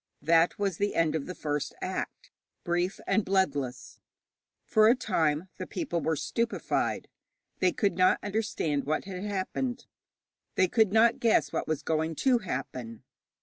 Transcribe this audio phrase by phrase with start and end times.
[0.23, 2.31] That was the end of the first act,
[2.63, 3.99] brief and bloodless.
[4.65, 7.07] For a time the people were stupefied.
[7.59, 9.85] They could not understand what had happened;
[10.55, 13.03] they could not guess what was going to happen.